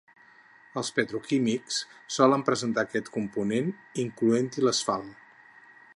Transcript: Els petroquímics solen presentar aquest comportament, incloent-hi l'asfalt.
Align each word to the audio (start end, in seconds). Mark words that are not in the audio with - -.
Els 0.81 0.87
petroquímics 0.99 1.77
solen 2.17 2.45
presentar 2.49 2.85
aquest 2.87 3.11
comportament, 3.19 3.71
incloent-hi 4.07 4.65
l'asfalt. 4.69 5.17